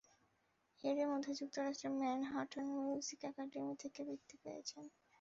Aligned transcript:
এরই 0.83 1.05
মধ্যে 1.05 1.31
যুক্তরাষ্ট্রের 1.39 1.93
ম্যানহাটন 1.99 2.65
মিউজিক 2.75 3.19
একাডেমি 3.23 3.73
থেকে 3.81 3.99
বৃত্তি 4.07 4.35
পেয়েছেন। 4.43 4.83